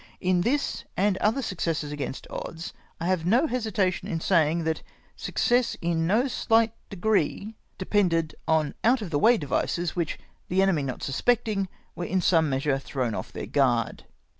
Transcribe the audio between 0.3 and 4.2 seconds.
this, and other successes against odds, I have no hesitation in